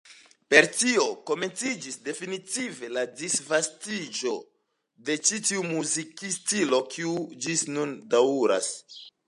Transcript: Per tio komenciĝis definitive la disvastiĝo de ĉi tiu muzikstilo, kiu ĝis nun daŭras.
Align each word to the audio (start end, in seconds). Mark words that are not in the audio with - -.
Per 0.51 0.67
tio 0.75 1.03
komenciĝis 1.31 1.97
definitive 2.07 2.89
la 2.95 3.03
disvastiĝo 3.21 4.33
de 5.11 5.19
ĉi 5.29 5.41
tiu 5.51 5.69
muzikstilo, 5.75 6.83
kiu 6.97 7.17
ĝis 7.47 7.67
nun 7.79 7.97
daŭras. 8.17 8.71